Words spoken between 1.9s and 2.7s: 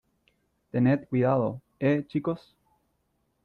chicos?